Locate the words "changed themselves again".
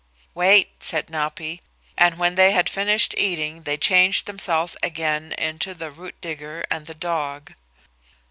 3.77-5.31